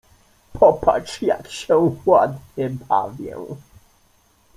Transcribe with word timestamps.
—Popatrz, 0.59 1.21
jak 1.21 1.51
się 1.51 1.95
ładnie 2.05 2.69
bawię. 2.69 3.35